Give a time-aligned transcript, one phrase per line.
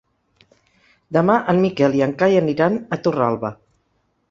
[1.17, 3.55] Demà en Miquel i en Cai aniran a Torralba.